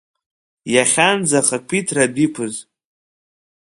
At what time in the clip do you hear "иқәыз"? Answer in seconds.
2.25-2.55